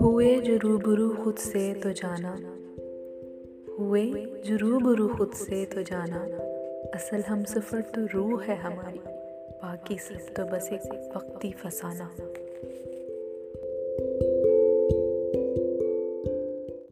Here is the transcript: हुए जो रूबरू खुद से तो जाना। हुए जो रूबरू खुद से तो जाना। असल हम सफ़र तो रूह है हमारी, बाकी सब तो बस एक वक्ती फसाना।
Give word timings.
हुए 0.00 0.40
जो 0.40 0.56
रूबरू 0.56 1.24
खुद 1.24 1.36
से 1.36 1.74
तो 1.74 1.92
जाना। 1.92 2.36
हुए 3.78 4.12
जो 4.46 4.56
रूबरू 4.56 5.08
खुद 5.08 5.30
से 5.32 5.64
तो 5.64 5.82
जाना। 5.82 6.16
असल 6.94 7.22
हम 7.22 7.44
सफ़र 7.44 7.80
तो 7.80 8.06
रूह 8.06 8.44
है 8.44 8.56
हमारी, 8.56 8.98
बाकी 9.62 9.98
सब 9.98 10.34
तो 10.34 10.44
बस 10.44 10.68
एक 10.72 11.12
वक्ती 11.16 11.52
फसाना। 11.52 12.10